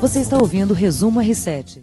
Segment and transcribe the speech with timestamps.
[0.00, 1.82] Você está ouvindo o Resumo R7.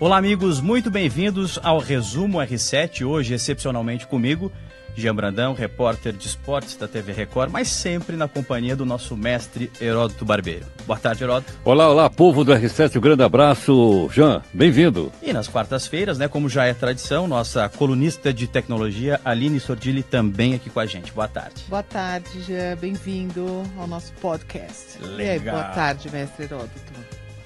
[0.00, 3.06] Olá, amigos, muito bem-vindos ao Resumo R7.
[3.06, 4.50] Hoje, excepcionalmente comigo,
[4.96, 9.70] Jean Brandão, repórter de esportes da TV Record, mas sempre na companhia do nosso mestre
[9.80, 10.66] Heródoto Barbeiro.
[10.86, 11.52] Boa tarde, Heródoto.
[11.64, 14.08] Olá, olá, povo do R7, um grande abraço.
[14.12, 15.12] Jean, bem-vindo.
[15.22, 20.54] E nas quartas-feiras, né, como já é tradição, nossa colunista de tecnologia, Aline Sordilli, também
[20.54, 21.12] aqui com a gente.
[21.12, 21.64] Boa tarde.
[21.68, 24.98] Boa tarde, Jean, bem-vindo ao nosso podcast.
[25.00, 25.18] Legal.
[25.18, 26.90] E aí, boa tarde, mestre Heródoto.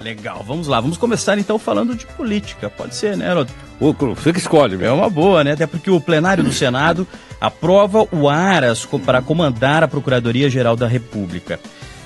[0.00, 0.80] Legal, vamos lá.
[0.80, 2.68] Vamos começar então falando de política.
[2.68, 3.54] Pode ser, né, Heródoto?
[3.80, 4.94] Você que escolhe, É meu.
[4.94, 5.52] uma boa, né?
[5.52, 7.06] Até porque o plenário do Senado
[7.40, 11.58] aprova o Aras para comandar a Procuradoria-Geral da República.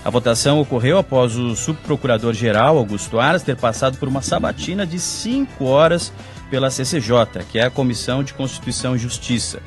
[0.04, 5.66] A votação ocorreu após o subprocurador-geral, Augusto Aras, ter passado por uma sabatina de cinco
[5.66, 6.12] horas
[6.50, 9.60] pela CCJ, que é a Comissão de Constituição e Justiça.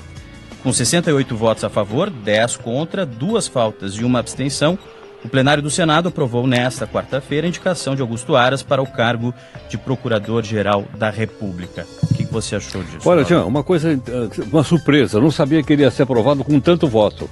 [0.63, 4.77] Com 68 votos a favor, 10 contra, duas faltas e uma abstenção,
[5.23, 9.33] o plenário do Senado aprovou nesta quarta-feira a indicação de Augusto Aras para o cargo
[9.69, 11.85] de Procurador-Geral da República.
[12.09, 13.07] O que você achou disso?
[13.07, 13.23] Olha?
[13.23, 13.99] Jean, uma coisa, eh,
[14.51, 15.17] uma surpresa.
[15.17, 17.29] Eu não sabia que ele ia ser aprovado com tanto voto.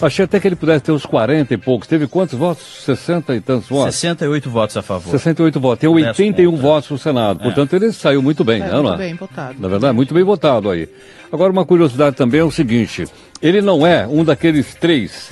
[0.00, 1.86] Achei até que ele pudesse ter uns 40 e poucos.
[1.86, 2.82] Teve quantos votos?
[2.84, 3.94] 60 e tantos votos?
[3.94, 5.08] 68 votos a favor.
[5.12, 5.78] 68 votos.
[5.80, 6.66] Tem 10 81 contra.
[6.66, 7.40] votos no Senado.
[7.40, 7.42] É.
[7.44, 8.96] Portanto, ele saiu muito bem, É, muito não é?
[8.98, 9.54] bem votado.
[9.60, 10.88] Na verdade, muito bem votado aí.
[11.30, 13.04] Agora, uma curiosidade também é o seguinte:
[13.40, 15.30] ele não é um daqueles três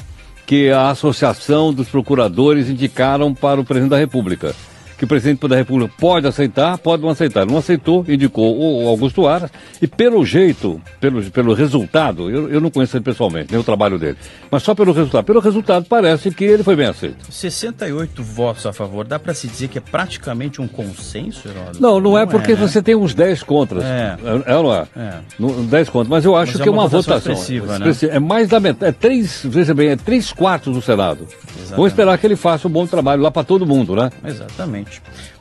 [0.50, 4.52] que a Associação dos Procuradores indicaram para o presidente da República.
[5.00, 7.46] Que o presidente da República pode aceitar, pode não aceitar.
[7.46, 12.70] Não aceitou, indicou o Augusto Aras, e pelo jeito, pelo, pelo resultado, eu, eu não
[12.70, 14.18] conheço ele pessoalmente, nem o trabalho dele,
[14.50, 15.24] mas só pelo resultado.
[15.24, 17.32] Pelo resultado, parece que ele foi bem aceito.
[17.32, 21.80] 68 votos a favor, dá para se dizer que é praticamente um consenso, Heródoto?
[21.80, 22.58] Não, não é porque né?
[22.58, 23.82] você tem uns 10 contras.
[23.82, 24.18] É.
[24.44, 24.86] É, ou não é?
[24.94, 25.14] É.
[25.38, 26.08] No- 10 contras.
[26.10, 27.32] Mas eu acho Mas é que é uma uma, votação votação.
[27.32, 28.16] expressiva, né?
[28.16, 28.90] É mais da metade.
[28.90, 31.26] É três, veja bem, é três quartos do Senado.
[31.30, 31.70] Exatamente.
[31.70, 34.10] Vamos esperar que ele faça um bom trabalho lá para todo mundo, né?
[34.24, 34.89] Exatamente.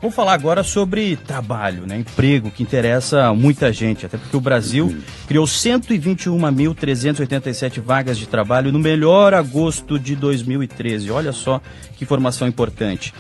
[0.02, 1.98] Vamos falar agora sobre trabalho, né?
[1.98, 4.94] Emprego, que interessa muita gente, até porque o Brasil
[5.28, 11.10] criou 121.387 vagas de trabalho no melhor agosto de 2013.
[11.12, 11.62] Olha só
[11.96, 13.14] que informação importante.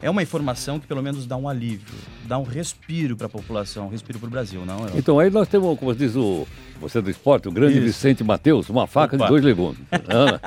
[0.04, 3.86] É uma informação que pelo menos dá um alívio, dá um respiro para a população,
[3.86, 4.98] um respiro para o Brasil, não, Heródoto?
[4.98, 6.46] Então aí nós temos, como diz o
[6.82, 7.86] você do esporte, o grande Isso.
[7.86, 9.24] Vicente Mateus, uma faca Opa.
[9.24, 9.78] de dois legumes.
[10.10, 10.42] Ana.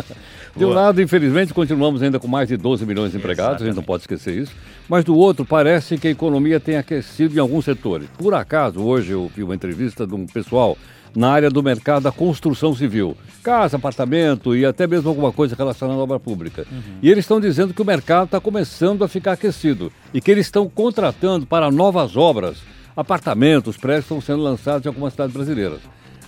[0.56, 3.74] de um lado, infelizmente, continuamos ainda com mais de 12 milhões de empregados, a gente
[3.74, 3.86] não Exatamente.
[3.86, 4.52] pode esquecer isso.
[4.92, 8.10] Mas do outro, parece que a economia tem aquecido em alguns setores.
[8.18, 10.76] Por acaso, hoje eu vi uma entrevista de um pessoal
[11.16, 13.16] na área do mercado da construção civil.
[13.42, 16.66] Casa, apartamento e até mesmo alguma coisa relacionada à obra pública.
[17.00, 20.44] E eles estão dizendo que o mercado está começando a ficar aquecido e que eles
[20.44, 22.58] estão contratando para novas obras
[22.94, 25.80] apartamentos, prédios estão sendo lançados em algumas cidades brasileiras.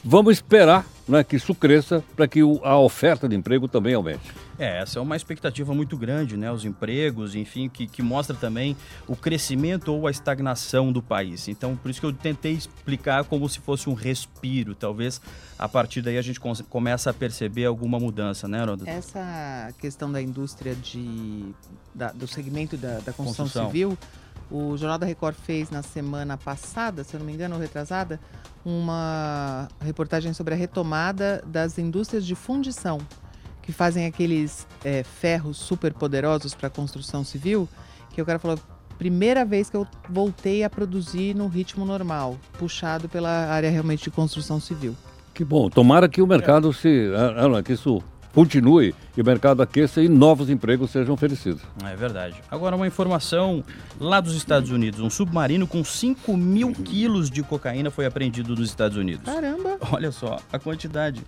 [0.02, 4.22] Vamos esperar né, que isso cresça para que o- a oferta de emprego também aumente.
[4.56, 6.50] É, essa é uma expectativa muito grande, né?
[6.52, 8.76] Os empregos, enfim, que, que mostra também
[9.06, 11.48] o crescimento ou a estagnação do país.
[11.48, 14.74] Então, por isso que eu tentei explicar como se fosse um respiro.
[14.74, 15.20] Talvez
[15.58, 16.38] a partir daí a gente
[16.68, 18.88] começa a perceber alguma mudança, né, Heródoto?
[18.88, 21.52] Essa questão da indústria de,
[21.92, 23.66] da- do segmento da, da construção, Construção.
[23.66, 23.98] civil,
[24.50, 28.20] o Jornal da Record fez na semana passada, se eu não me engano, ou retrasada,
[28.64, 32.98] uma reportagem sobre a retomada das indústrias de fundição,
[33.64, 37.66] que fazem aqueles é, ferros super poderosos para a construção civil,
[38.12, 38.58] que o cara falou,
[38.98, 44.10] primeira vez que eu voltei a produzir no ritmo normal, puxado pela área realmente de
[44.10, 44.94] construção civil.
[45.32, 47.10] Que bom, tomara que o mercado se.
[47.16, 48.02] ah, ah, que isso
[48.34, 51.62] continue e o mercado aqueça e novos empregos sejam oferecidos.
[51.84, 52.36] É verdade.
[52.50, 53.64] Agora, uma informação
[53.98, 55.00] lá dos Estados Unidos.
[55.00, 59.24] Um submarino com 5 mil quilos de cocaína foi apreendido nos Estados Unidos.
[59.24, 59.78] Caramba!
[59.92, 61.22] Olha só a quantidade.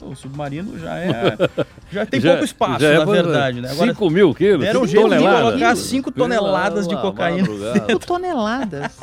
[0.00, 1.36] O submarino já é.
[1.92, 3.70] Já tem Já- pouco espaço, já é na pra- verdade, né?
[3.70, 4.60] Agora, 5 mil quilos?
[4.64, 5.42] deram um cinco jeito de toneladas.
[5.50, 7.40] colocar 5 toneladas de cocaína.
[7.48, 7.86] madrugada.
[7.88, 8.98] 5 toneladas.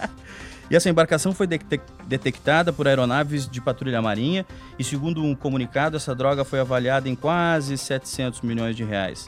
[0.71, 4.45] E essa embarcação foi detec- detectada por aeronaves de patrulha marinha
[4.79, 9.27] e, segundo um comunicado, essa droga foi avaliada em quase 700 milhões de reais.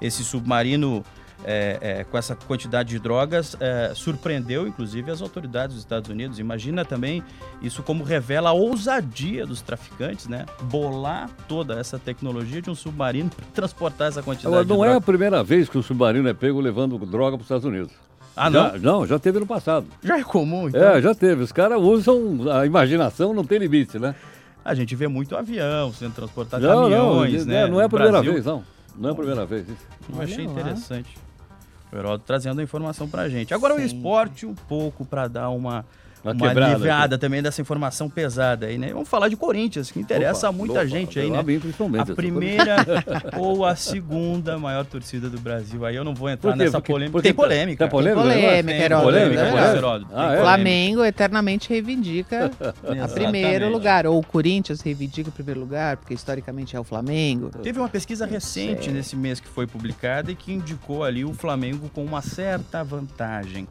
[0.00, 1.04] Esse submarino
[1.44, 6.38] é, é, com essa quantidade de drogas é, surpreendeu, inclusive, as autoridades dos Estados Unidos.
[6.38, 7.22] Imagina também
[7.62, 10.46] isso como revela a ousadia dos traficantes, né?
[10.62, 14.92] Bolar toda essa tecnologia de um submarino para transportar essa quantidade Agora, de não droga.
[14.92, 17.92] é a primeira vez que o submarino é pego levando droga para os Estados Unidos.
[18.36, 18.78] Ah, Já- não?
[19.00, 19.86] não, já teve no passado.
[20.02, 20.80] Já é comum, então.
[20.82, 21.42] É, já teve.
[21.42, 24.14] Os caras usam a imaginação, não tem limite, né?
[24.64, 27.66] A gente vê muito avião sendo transportado, não, caminhões, não, né?
[27.68, 28.32] não é a primeira Brasil.
[28.32, 28.62] vez, não.
[28.98, 29.68] Não é a primeira vez.
[29.68, 29.86] isso.
[30.12, 30.52] Eu achei lá.
[30.52, 31.18] interessante.
[31.92, 33.54] O Heródoto trazendo a informação pra gente.
[33.54, 33.84] Agora o Sim.
[33.86, 35.84] esporte um pouco pra dar uma,
[36.26, 38.92] Uma uma, quebrada aliviada também dessa informação pesada aí, né?
[38.92, 41.42] Vamos falar de Corinthians, que interessa a Opa, muita opa, gente aí, a né?
[41.42, 42.12] mim, principalmente.
[42.12, 42.76] A primeira
[43.38, 45.84] ou a segunda maior torcida do Brasil.
[45.86, 47.12] Aí eu não vou entrar nessa Porque- polêmica.
[47.12, 47.84] porque Tem polêmica.
[47.84, 48.22] Tem polêmica?
[48.22, 49.50] Tem polêmica, Tem Heródoto, polêmica, né?
[49.50, 50.10] polêmica, Heródoto.
[50.14, 50.40] Ah, é?
[50.40, 52.50] Flamengo eternamente reivindica
[53.02, 54.06] a primeiro lugar.
[54.06, 57.50] Ou o Corinthians reivindica o primeiro lugar, porque historicamente é o Flamengo.
[57.62, 61.90] Teve uma pesquisa recente nesse mês que foi publicada e que indicou ali o Flamengo
[61.94, 63.66] com uma certa vantagem,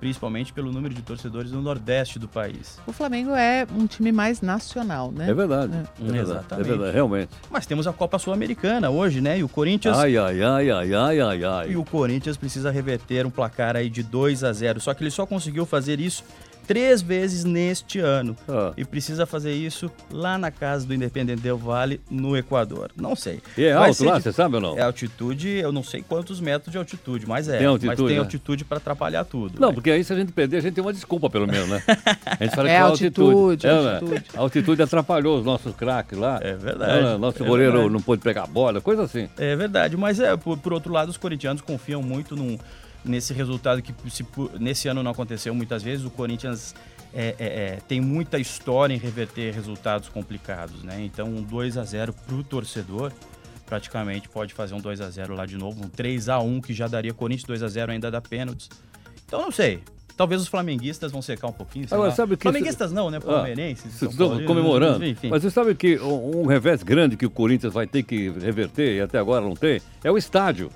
[0.00, 2.78] principalmente pelo número de torcedores no Nordeste do país.
[2.86, 5.30] O Flamengo é um time mais nacional, né?
[5.30, 5.72] É verdade.
[5.72, 5.76] É.
[5.76, 6.18] É verdade.
[6.18, 6.66] Exatamente.
[6.66, 7.30] É verdade, realmente.
[7.50, 9.38] Mas temos a Copa Sul-Americana hoje, né?
[9.38, 11.70] E o Corinthians Ai, ai, ai, ai, ai, ai, ai.
[11.70, 14.80] E o Corinthians precisa reverter um placar aí de 2 a 0.
[14.80, 16.24] Só que ele só conseguiu fazer isso
[16.68, 18.36] três vezes neste ano.
[18.48, 18.72] Ah.
[18.76, 22.90] E precisa fazer isso lá na casa do Independente Del Vale, no Equador.
[22.94, 23.40] Não sei.
[23.56, 24.78] E é Vai alto lá, de- você sabe ou não?
[24.78, 27.56] É altitude, eu não sei quantos metros de altitude, mas é.
[27.58, 28.22] Tem altitude, mas tem né?
[28.22, 29.58] altitude para atrapalhar tudo.
[29.58, 29.74] Não, né?
[29.74, 31.82] porque aí se a gente perder, a gente tem uma desculpa, pelo menos, né?
[32.26, 33.94] A gente fala É que foi altitude, É, né?
[33.94, 34.24] altitude.
[34.36, 36.38] A altitude atrapalhou os nossos craques lá.
[36.42, 37.92] É verdade, Ah, Nosso é goleiro verdade.
[37.94, 39.26] não pôde pegar a bola, coisa assim.
[39.38, 42.58] É verdade, mas é, por, por outro lado, os corintianos confiam muito num-
[43.04, 44.24] nesse resultado que se
[44.58, 46.04] nesse ano não aconteceu muitas vezes.
[46.04, 46.74] O Corinthians
[47.14, 51.00] é, é, é, tem muita história em reverter resultados complicados, né?
[51.02, 53.12] Então, um 2 a 0 para o torcedor
[53.66, 56.72] praticamente pode fazer um 2 a 0 lá de novo, um 3 a 1 que
[56.72, 58.68] já daria Corinthians 2 a 0 ainda dá pênaltis.
[59.26, 59.82] Então, não sei.
[60.16, 61.86] Talvez os flamenguistas vão secar um pouquinho.
[61.92, 63.18] Agora, sabe que- Flamenguistas não, né?
[63.18, 63.92] Ah, Palmeirenses.
[63.94, 65.04] São estão comemorando.
[65.04, 65.28] Enfim.
[65.28, 68.96] Mas você sabe que um um revés grande que o Corinthians vai ter que reverter,
[68.96, 70.70] e até agora não tem, é o estádio.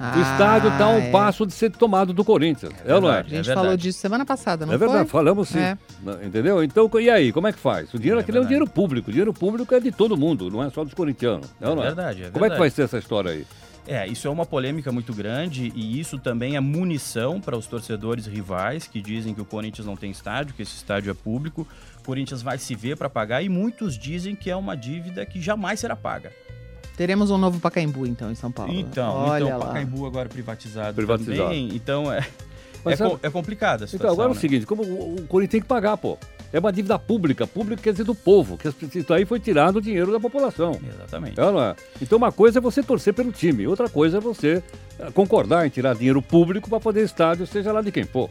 [0.00, 1.10] O estádio está a um é.
[1.10, 2.72] passo de ser tomado do Corinthians.
[2.86, 3.12] É, ou não é?
[3.12, 3.36] A verdade.
[3.36, 3.82] gente É falou verdade.
[3.82, 5.20] disso semana passada, não é verdade, foi?
[5.20, 5.58] falamos sim.
[5.58, 5.76] É.
[6.24, 6.64] Entendeu?
[6.64, 7.92] Então, e aí, como é que faz?
[7.92, 8.48] O dinheiro É aqui é um verdade.
[8.48, 9.08] dinheiro público.
[9.10, 11.46] O dinheiro público é de todo mundo, não é só dos corintianos.
[11.60, 11.86] É, ou não é?
[11.86, 12.58] verdade, é Como é que verdade.
[12.60, 13.46] vai ser essa história aí?
[13.86, 18.26] É, isso é uma polêmica muito grande e isso também é munição para os torcedores
[18.26, 21.66] rivais que dizem que o Corinthians não tem estádio, que esse estádio é público.
[22.00, 25.40] O Corinthians vai se ver para pagar e muitos dizem que é uma dívida que
[25.40, 26.30] jamais será paga.
[27.00, 28.70] Teremos um novo Pacaembu, então, em São Paulo.
[28.74, 29.66] Então, Olha então lá.
[29.68, 31.38] Pacaembu agora privatizado, Privatizado.
[31.44, 31.70] também.
[31.74, 32.28] Então é,
[32.84, 34.12] é, sabe- é complicada a Então, situação.
[34.12, 34.40] agora é o né?
[34.42, 36.18] seguinte, como o, o Corinthians tem que pagar, pô.
[36.52, 37.46] É uma dívida pública.
[37.46, 38.58] Pública quer dizer do povo.
[38.58, 38.68] Que
[38.98, 40.78] isso aí foi tirado o dinheiro da população.
[40.86, 41.40] Exatamente.
[41.40, 41.76] É é?
[42.02, 44.62] Então uma coisa é você torcer pelo time, outra coisa é você
[44.98, 48.28] eh, concordar em tirar dinheiro público para poder estádio, seja lá de quem for.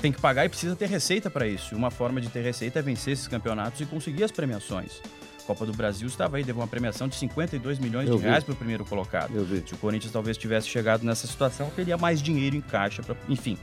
[0.00, 1.76] Tem que pagar e precisa ter receita para isso.
[1.76, 5.00] Uma forma de ter receita é vencer esses campeonatos e conseguir as premiações.
[5.50, 8.28] Copa do Brasil estava aí, deu uma premiação de 52 milhões Eu de vi.
[8.28, 9.34] reais para o primeiro colocado.
[9.34, 9.64] Eu vi.
[9.66, 13.58] Se o Corinthians talvez tivesse chegado nessa situação, teria mais dinheiro em caixa, pra, enfim.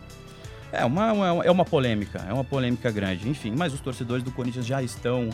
[0.70, 3.54] É uma, uma- é uma polêmica, é uma polêmica grande, enfim.
[3.58, 5.30] Mas os torcedores do Corinthians já estão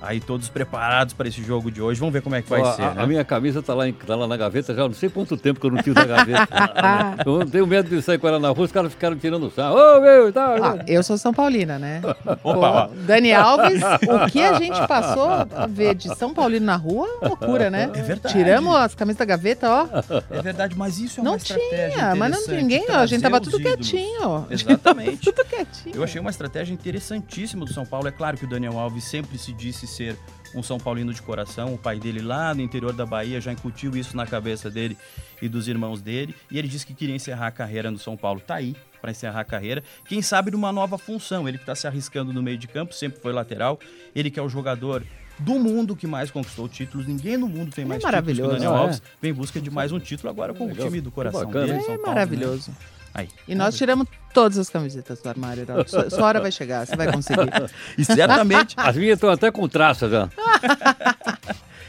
[0.00, 1.98] aí todos preparados para esse jogo de hoje.
[2.00, 3.02] Vamos ver como é que vai Ó, ser, a, né?
[3.02, 5.58] a minha camisa tá lá, em- tá lá na gaveta já não sei quanto tempo
[5.60, 6.48] que eu não tiro da gaveta.
[7.26, 9.76] eu tenho medo de sair com ela na rua, os caras ficaram tirando sarro.
[9.76, 10.56] Ô, meu, tá.
[10.78, 12.00] Ah, eu sou São Paulina, né?
[12.44, 12.88] Opa.
[12.88, 17.06] Pô, Dani Alves, o que a gente passou a ver de São Paulino na rua
[17.06, 17.90] é uma loucura, né?
[17.94, 18.34] É verdade.
[18.34, 19.88] Tiramos as camisas da gaveta, ó.
[20.30, 22.94] É verdade, mas isso é uma Não estratégia tinha, mas não interessante, ninguém, ó.
[22.98, 23.90] A gente tava tudo ídolos.
[23.90, 24.46] quietinho.
[24.50, 25.18] Exatamente.
[25.32, 25.96] tudo quietinho.
[25.96, 28.06] Eu achei uma estratégia interessantíssima do São Paulo.
[28.08, 30.16] É claro que o Daniel Alves sempre se disse ser
[30.54, 31.74] um São Paulino de coração.
[31.74, 34.96] O pai dele lá no interior da Bahia já incutiu isso na cabeça dele
[35.42, 36.34] e dos irmãos dele.
[36.50, 38.40] E ele disse que queria encerrar a carreira no São Paulo.
[38.40, 39.82] Tá aí para encerrar a carreira.
[40.06, 41.48] Quem sabe numa nova função.
[41.48, 43.78] Ele que está se arriscando no meio de campo, sempre foi lateral.
[44.14, 45.02] Ele que é o jogador
[45.38, 47.06] do mundo que mais conquistou títulos.
[47.06, 48.52] Ninguém no mundo tem é mais títulos que o maravilhoso.
[48.52, 48.78] Daniel é?
[48.78, 49.02] Alves.
[49.22, 51.66] Vem em busca de mais um título agora com o time do coração bacana.
[51.66, 51.78] dele.
[51.78, 52.14] É São É Paulo, né?
[52.14, 52.72] maravilhoso.
[53.14, 53.28] Aí.
[53.46, 55.84] E nós tiramos todas as camisetas do armário, Herói.
[55.86, 57.50] Sua, sua hora vai chegar, você vai conseguir.
[57.96, 60.28] E certamente As minhas estão até com traça já.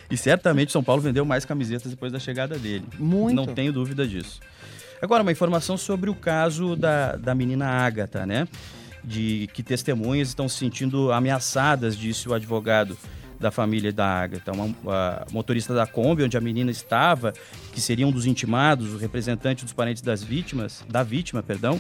[0.10, 2.86] E certamente São Paulo vendeu mais camisetas depois da chegada dele.
[2.98, 3.36] Muito.
[3.36, 4.40] Não tenho dúvida disso.
[5.02, 8.48] Agora, uma informação sobre o caso da, da menina Ágata, né?
[9.04, 12.98] De que testemunhas estão se sentindo ameaçadas, disse o advogado
[13.40, 14.52] da família da Ágata.
[14.52, 17.34] Uma a motorista da Kombi, onde a menina estava,
[17.72, 21.80] que seria um dos intimados, o representante dos parentes das vítimas, da vítima, perdão,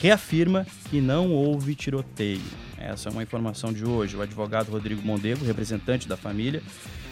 [0.00, 2.40] reafirma que não houve tiroteio.
[2.78, 4.16] Essa é uma informação de hoje.
[4.16, 6.62] O advogado Rodrigo Mondego, representante da família,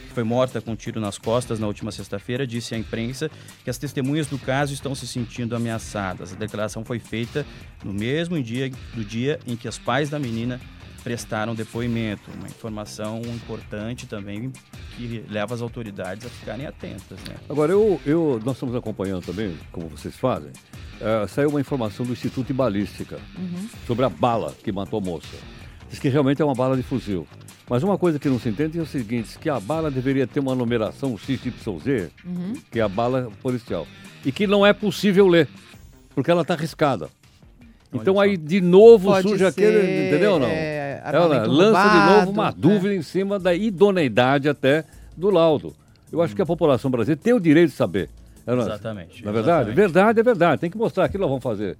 [0.08, 3.30] que foi morta com um tiro nas costas na última sexta-feira, disse à imprensa
[3.62, 6.32] que as testemunhas do caso estão se sentindo ameaçadas.
[6.32, 7.46] A declaração foi feita
[7.84, 10.60] no mesmo dia do dia em que os pais da menina
[11.02, 12.30] prestaram depoimento.
[12.38, 14.52] Uma informação importante também
[14.96, 17.18] que leva as autoridades a ficarem atentas.
[17.28, 17.34] Né?
[17.48, 22.12] Agora, eu, eu, nós estamos acompanhando também, como vocês fazem, uh, saiu uma informação do
[22.12, 23.68] Instituto de Balística uhum.
[23.86, 25.36] sobre a bala que matou a moça.
[25.88, 27.26] Diz que realmente é uma bala de fuzil.
[27.68, 30.40] Mas uma coisa que não se entende é o seguinte, que a bala deveria ter
[30.40, 32.54] uma numeração XYZ, uhum.
[32.70, 33.86] que é a bala policial,
[34.24, 35.48] e que não é possível ler,
[36.14, 37.08] porque ela está riscada.
[37.92, 40.46] Então aí de novo Pode surge ser, aquele, entendeu não?
[40.46, 42.52] É, ela lança roubado, de novo uma é.
[42.56, 44.84] dúvida em cima da idoneidade até
[45.16, 45.74] do laudo.
[46.12, 46.36] Eu acho hum.
[46.36, 48.10] que a população brasileira tem o direito de saber.
[48.46, 49.24] É, exatamente.
[49.24, 49.70] Na é verdade?
[49.72, 50.60] Verdade é verdade.
[50.60, 51.76] Tem que mostrar aquilo nós vamos fazer.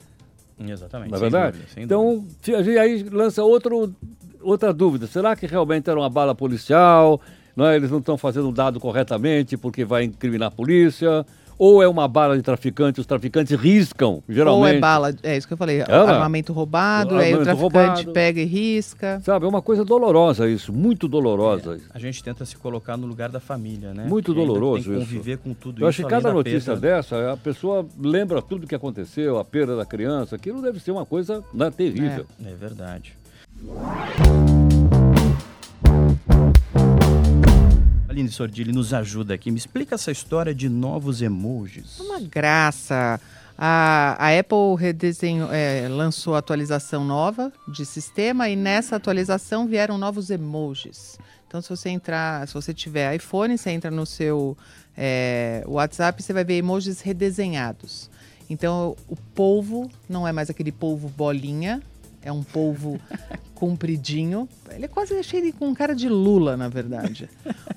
[0.59, 1.11] Exatamente.
[1.11, 1.59] Na é verdade?
[1.59, 2.81] Dúvida, então, dúvida.
[2.81, 3.95] aí lança outro,
[4.41, 5.07] outra dúvida.
[5.07, 7.21] Será que realmente era uma bala policial?
[7.57, 7.77] Não é?
[7.77, 11.25] Eles não estão fazendo o dado corretamente porque vai incriminar a polícia?
[11.61, 14.61] Ou é uma bala de traficante, os traficantes riscam, geralmente.
[14.63, 18.13] Ou é bala, é isso que eu falei, é, armamento roubado, aí o traficante roubado.
[18.13, 19.21] pega e risca.
[19.23, 21.77] Sabe, é uma coisa dolorosa isso, muito dolorosa.
[21.77, 24.07] É, a gente tenta se colocar no lugar da família, né?
[24.09, 25.43] Muito doloroso tem que conviver isso.
[25.43, 25.85] com tudo eu isso.
[25.85, 26.97] Eu acho que cada notícia perda...
[26.97, 31.05] dessa, a pessoa lembra tudo que aconteceu, a perda da criança, aquilo deve ser uma
[31.05, 32.25] coisa né, terrível.
[32.43, 33.19] É, é verdade.
[38.11, 39.53] Aline Sordilli nos ajuda aqui.
[39.53, 42.01] Me explica essa história de novos emojis.
[42.01, 43.21] Uma graça.
[43.57, 50.29] A, a Apple redesenho, é, lançou atualização nova de sistema e nessa atualização vieram novos
[50.29, 51.19] emojis.
[51.47, 54.59] Então, se você entrar, se você tiver iPhone, você entra no seu
[54.97, 58.11] é, WhatsApp, você vai ver emojis redesenhados.
[58.49, 61.81] Então, o polvo não é mais aquele polvo bolinha,
[62.23, 63.01] é um polvo
[63.55, 64.49] compridinho.
[64.71, 67.29] Ele é quase cheio com cara de Lula, na verdade.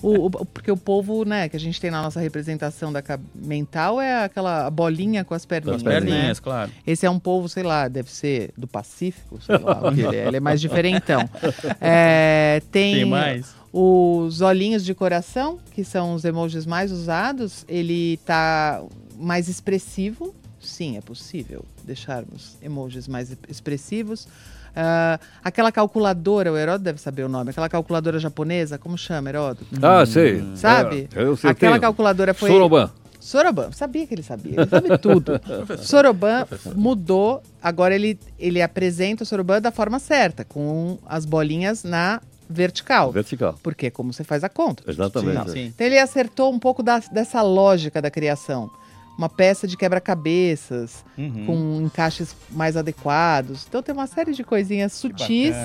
[0.02, 3.04] o, o, porque o polvo, né, que a gente tem na nossa representação da
[3.36, 5.84] mental é aquela bolinha com as perninhas.
[5.84, 6.44] Com as perninhas, né?
[6.44, 6.72] claro.
[6.88, 9.82] Esse é um polvo, sei lá, deve ser do Pacífico, sei lá.
[9.92, 11.30] ele, é, ele é mais diferentão.
[11.82, 13.56] É, tem, tem mais?
[13.72, 18.84] Os olhinhos de coração, que são os emojis mais usados, ele tá
[19.18, 20.33] mais expressivo,
[20.67, 24.25] sim, é possível deixarmos emojis mais expressivos.
[24.74, 29.65] Uh, aquela calculadora, o Heródoto deve saber o nome, aquela calculadora japonesa, como chama, Heródoto?
[29.82, 30.43] Ah, sei.
[30.55, 31.08] Sabe?
[31.15, 32.50] É, eu sei aquela calculadora foi.
[32.50, 32.89] Soroban.
[33.20, 35.39] Soroban, sabia que ele sabia, ele sabe tudo.
[35.79, 42.20] Soroban mudou, agora ele, ele apresenta o Soroban da forma certa, com as bolinhas na
[42.50, 43.12] vertical.
[43.12, 43.58] Vertical.
[43.63, 44.84] Porque é como você faz a conta.
[44.88, 45.51] Exatamente.
[45.51, 45.65] Sim.
[45.74, 48.70] Então ele acertou um pouco da, dessa lógica da criação
[49.17, 51.46] uma peça de quebra-cabeças uhum.
[51.46, 53.65] com encaixes mais adequados.
[53.67, 55.55] Então tem uma série de coisinhas sutis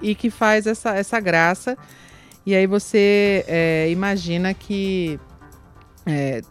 [0.00, 1.76] que e que faz essa, essa graça.
[2.46, 5.18] E aí você é, imagina que.
[6.06, 6.42] É,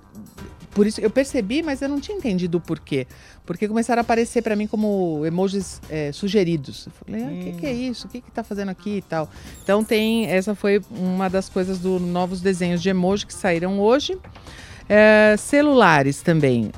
[0.72, 3.05] por isso eu percebi, mas eu não tinha entendido o porquê.
[3.45, 6.88] Porque começaram a aparecer para mim como emojis é, sugeridos.
[6.88, 7.43] Eu falei, o hum.
[7.43, 7.91] que, que, é hum.
[7.91, 8.07] isso?
[8.07, 9.29] O que, que tá fazendo aqui e tal?
[9.63, 10.25] Então tem.
[10.27, 14.17] Essa foi uma das coisas dos novos desenhos de emoji que saíram hoje.
[14.88, 16.72] É, celulares também.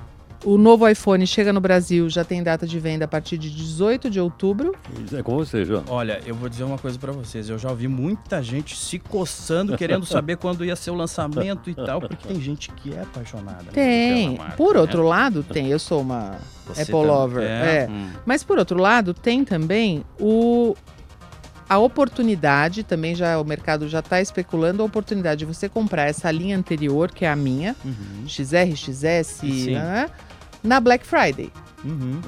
[0.46, 4.12] O novo iPhone chega no Brasil, já tem data de venda a partir de 18
[4.12, 4.76] de outubro.
[5.12, 5.84] É com você, João.
[5.88, 7.50] Olha, eu vou dizer uma coisa para vocês.
[7.50, 11.74] Eu já ouvi muita gente se coçando, querendo saber quando ia ser o lançamento e
[11.74, 13.64] tal, porque tem gente que é apaixonada.
[13.64, 14.38] Né, tem.
[14.38, 15.10] Marca, por outro né?
[15.10, 15.68] lado, tem.
[15.70, 17.44] Eu sou uma você Apple lover.
[17.44, 17.86] É.
[17.86, 17.88] é.
[17.90, 18.10] Hum.
[18.24, 20.76] Mas por outro lado, tem também o
[21.68, 26.32] a oportunidade, também já o mercado já está especulando a oportunidade de você comprar essa
[26.32, 28.28] linha anterior, que é a minha, uhum.
[28.28, 30.10] XR, XS, né,
[30.64, 31.52] na Black Friday.
[31.84, 32.20] Uhum.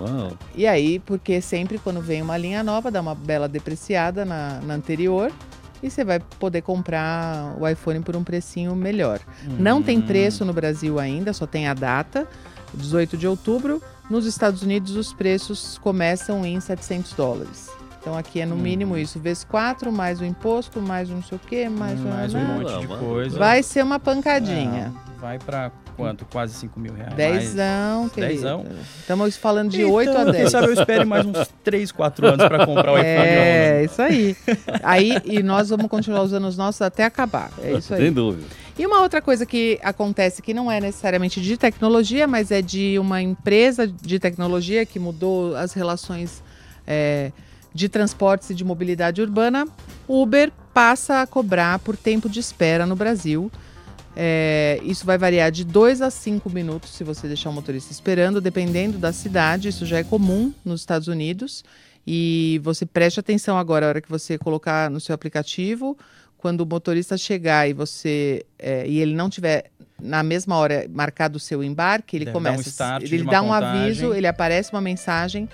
[0.55, 4.75] E aí, porque sempre quando vem uma linha nova, dá uma bela depreciada na, na
[4.75, 5.31] anterior
[5.81, 9.19] e você vai poder comprar o iPhone por um precinho melhor.
[9.47, 9.55] Uhum.
[9.59, 12.27] Não tem preço no Brasil ainda, só tem a data,
[12.73, 13.81] 18 de outubro.
[14.09, 17.69] Nos Estados Unidos, os preços começam em 700 dólares.
[18.07, 18.97] Então aqui é no mínimo hum.
[18.97, 22.33] isso, vezes 4, mais o imposto, mais um não sei o quê, mais, hum, mais
[22.33, 23.37] um monte de coisa.
[23.37, 24.93] Vai ser uma pancadinha.
[25.17, 26.23] É, vai para quanto?
[26.23, 27.13] Quase 5 mil reais.
[27.15, 28.33] Dezão, querido.
[28.33, 28.65] Dezão.
[28.97, 30.37] Estamos falando de então, 8 a 10.
[30.37, 33.09] Quem sabe eu espere mais uns 3, 4 anos para comprar o iPhone.
[33.09, 34.37] É, isso aí.
[34.81, 35.21] aí.
[35.25, 37.51] E nós vamos continuar usando os nossos até acabar.
[37.61, 38.03] É isso aí.
[38.03, 38.47] Sem dúvida.
[38.79, 42.97] E uma outra coisa que acontece que não é necessariamente de tecnologia, mas é de
[42.99, 46.41] uma empresa de tecnologia que mudou as relações
[46.87, 47.33] é,
[47.73, 49.67] de transportes e de mobilidade urbana,
[50.07, 53.51] Uber passa a cobrar por tempo de espera no Brasil.
[54.15, 58.41] É, isso vai variar de 2 a 5 minutos se você deixar o motorista esperando,
[58.41, 59.67] dependendo da cidade.
[59.67, 61.63] Isso já é comum nos Estados Unidos.
[62.05, 65.95] E você preste atenção agora, a hora que você colocar no seu aplicativo,
[66.37, 69.71] quando o motorista chegar e você é, e ele não tiver
[70.01, 72.99] na mesma hora marcado o seu embarque, ele Deve um começa.
[72.99, 73.81] de ele dá um contagem.
[73.81, 75.49] aviso, ele aparece uma mensagem.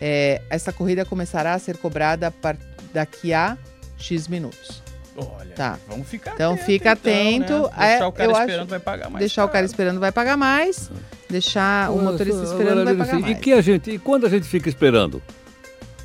[0.00, 2.54] É, essa corrida começará a ser cobrada a
[2.92, 3.56] daqui a
[3.98, 4.82] X minutos.
[5.16, 5.78] Olha, Tá.
[5.88, 7.76] vamos ficar Então, atento, fica então, atento.
[7.78, 7.86] Né?
[7.86, 9.66] É, Deixar o cara eu acho- esperando vai pagar mais deixar o cara caro.
[9.66, 10.90] esperando vai pagar mais.
[11.30, 13.36] Deixar o motorista Agora, esperando vai pagar assim, mais.
[13.36, 15.22] E que a gente, e quando a gente fica esperando?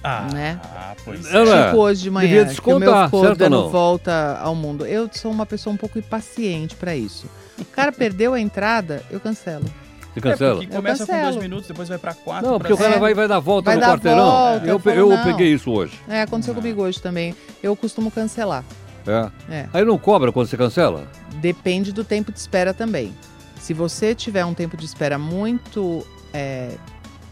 [0.04, 0.60] Ah, né?
[0.64, 1.66] ah, pois É, não é?
[1.66, 3.70] Tipo hoje de manhã, Devia que o meu descontar, ficou certo ou dando não?
[3.70, 4.86] volta ao mundo.
[4.86, 7.28] Eu sou uma pessoa um pouco impaciente pra isso.
[7.58, 9.66] O cara perdeu a entrada, eu cancelo.
[10.14, 10.56] Você É, cancela?
[10.56, 12.50] porque começa com dois minutos, depois vai pra quatro.
[12.50, 14.26] Não, pra porque o cara vai, vai dar volta Vai no dar quarteirão.
[14.26, 16.00] volta, eu, eu falo, eu peguei isso hoje.
[16.08, 17.36] É, aconteceu comigo hoje também.
[17.62, 18.64] Eu costumo cancelar.
[19.08, 19.30] É.
[19.54, 19.66] É.
[19.74, 21.08] Aí não cobra quando você cancela?
[21.36, 23.14] Depende do tempo de espera também.
[23.60, 26.06] Se você tiver um tempo de espera muito.
[26.34, 26.72] é,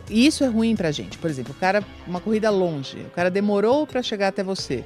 [0.10, 1.18] e Isso é ruim pra gente.
[1.18, 4.86] Por exemplo, o cara, uma corrida longe, o cara demorou pra chegar até você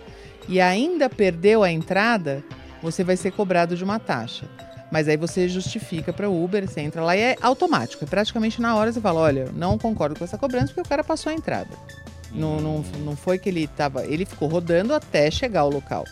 [0.50, 2.44] e ainda perdeu a entrada,
[2.82, 4.46] você vai ser cobrado de uma taxa.
[4.92, 8.04] Mas aí você justifica para o Uber, você entra lá e é automático.
[8.04, 11.04] É praticamente na hora você fala: olha, não concordo com essa cobrança porque o cara
[11.04, 11.70] passou a entrada.
[12.32, 14.06] Não, não, não foi que ele estava.
[14.06, 16.06] Ele ficou rodando até chegar ao local,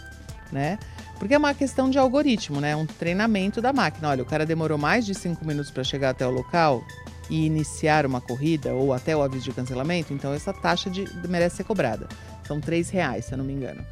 [0.52, 0.80] né?
[1.18, 2.76] Porque é uma questão de algoritmo, né?
[2.76, 4.10] Um treinamento da máquina.
[4.10, 6.82] Olha, o cara demorou mais de cinco minutos para chegar até o local
[7.30, 11.58] e iniciar uma corrida ou até o aviso de cancelamento, então essa taxa de, merece
[11.58, 12.08] ser cobrada.
[12.48, 13.86] São três reais, se eu não me engano.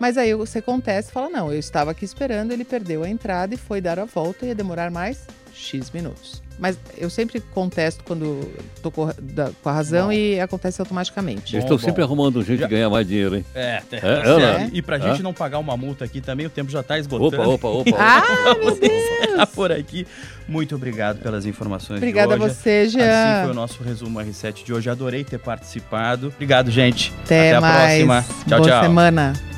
[0.00, 3.54] Mas aí você contesta e fala, não, eu estava aqui esperando, ele perdeu a entrada
[3.54, 5.18] e foi dar a volta e ia demorar mais
[5.54, 6.40] X minutos.
[6.56, 8.40] Mas eu sempre contesto quando
[8.82, 10.12] tô com, da- com a razão Bom.
[10.12, 11.52] e acontece automaticamente.
[11.52, 12.08] Bom, estão sempre bom.
[12.08, 13.44] arrumando um jeito Já- de ganhar mais dinheiro, hein?
[13.54, 14.28] É, tá É, certo.
[14.28, 14.70] é, né?
[14.72, 15.00] E pra É.
[15.00, 17.40] gente não pagar uma multa aqui também, o tempo já tá esgotando.
[17.50, 17.96] Opa, opa, opa.
[17.98, 19.48] Ah, meu Deus!
[19.54, 20.04] Por aqui.
[20.48, 22.54] Muito obrigado pelas informações Obrigada a de hoje.
[22.54, 23.00] você, Assim foi
[23.44, 23.50] Jean.
[23.50, 24.90] o nosso resumo R7 de hoje.
[24.90, 26.28] Adorei ter participado.
[26.34, 27.12] Obrigado, gente.
[27.24, 28.04] Até, a mais.
[28.04, 28.24] próxima.
[28.48, 28.82] Tchau, Boa tchau.
[28.82, 29.57] semana.